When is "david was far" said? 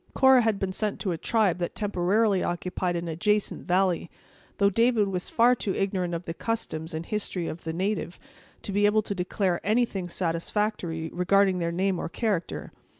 4.71-5.53